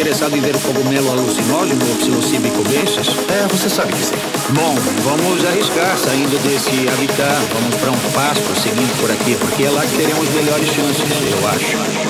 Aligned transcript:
interessado 0.00 0.34
em 0.34 0.40
ver 0.40 0.56
o 0.56 0.60
cogumelo 0.60 1.10
alucinógeno 1.10 1.88
ou 1.88 1.96
psilocibe 1.96 2.50
cubensis? 2.50 3.08
É, 3.28 3.46
você 3.48 3.68
sabe 3.68 3.92
que 3.92 4.02
sim. 4.02 4.14
Bom, 4.50 4.74
vamos 5.04 5.44
arriscar 5.44 5.96
saindo 5.98 6.38
desse 6.42 6.88
habitat. 6.88 7.40
Vamos 7.52 7.76
para 7.76 7.90
um 7.90 8.12
pasto 8.12 8.60
seguindo 8.60 9.00
por 9.00 9.10
aqui, 9.10 9.36
porque 9.36 9.64
é 9.64 9.70
lá 9.70 9.82
que 9.82 9.96
teremos 9.96 10.28
melhores 10.30 10.68
chances, 10.68 11.32
eu 11.32 11.48
acho. 11.48 12.09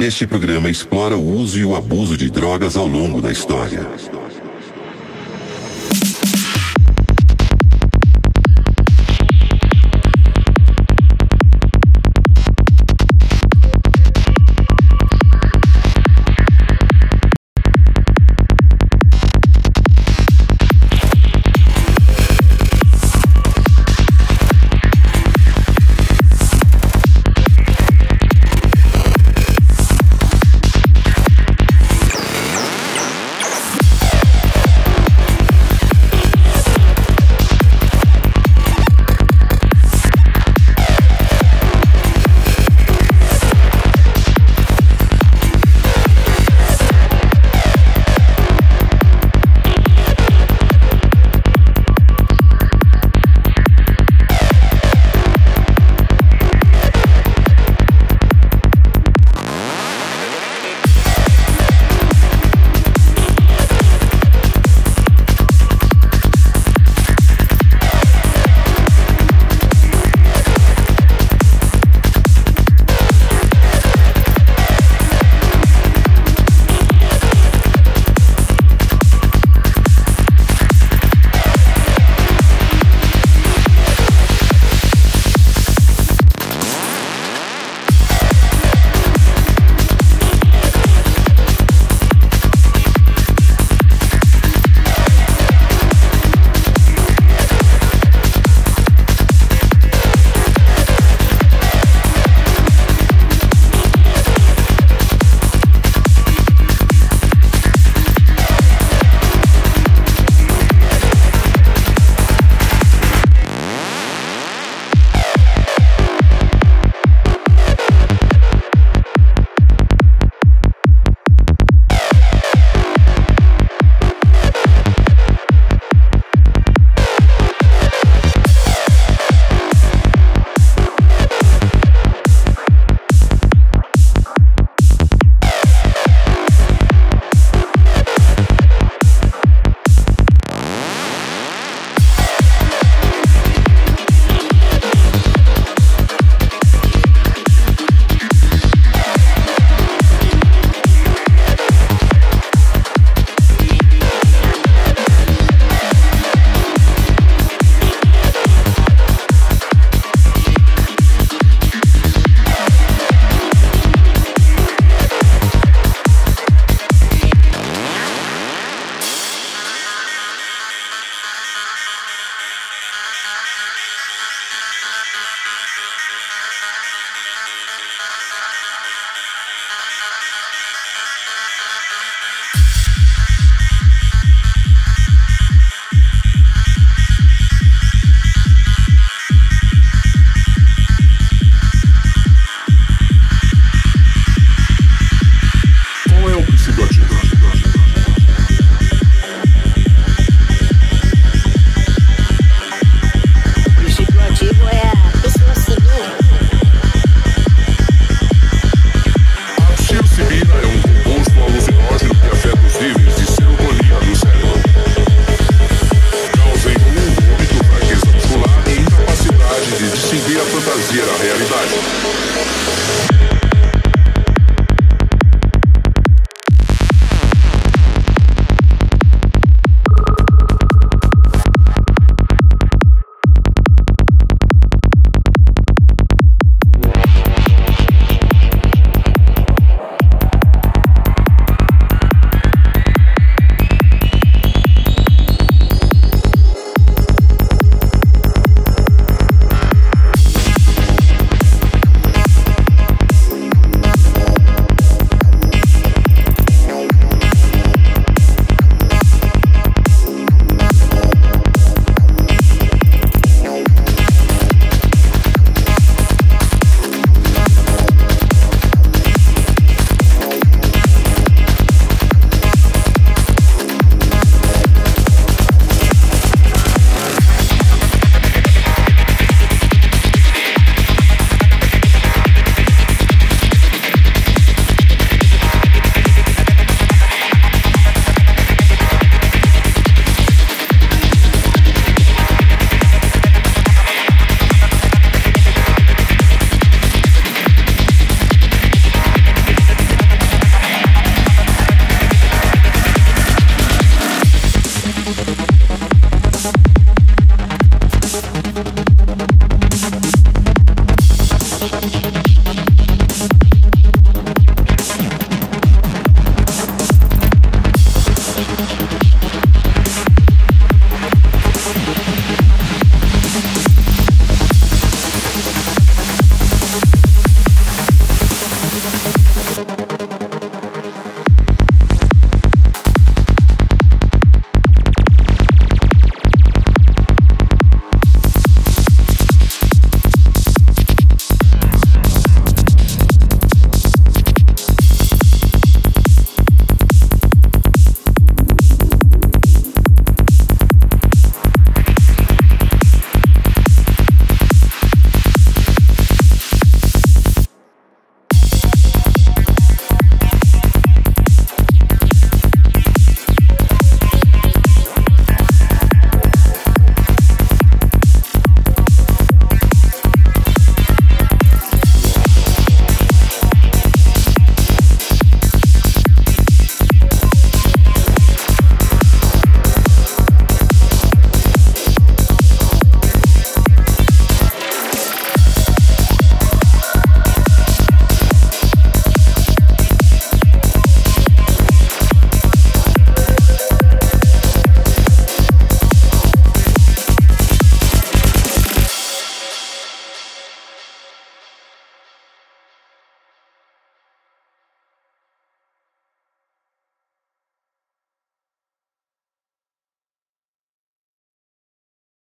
Este 0.00 0.26
programa 0.26 0.70
explora 0.70 1.14
o 1.14 1.36
uso 1.36 1.58
e 1.58 1.64
o 1.64 1.76
abuso 1.76 2.16
de 2.16 2.30
drogas 2.30 2.74
ao 2.74 2.86
longo 2.86 3.20
da 3.20 3.30
história. 3.30 3.86